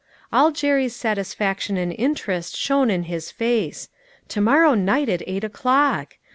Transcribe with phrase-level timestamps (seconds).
[0.33, 3.87] "All Jerry's satisfaction and interest shone in his face;
[4.29, 6.17] to morrow night at eight o'clock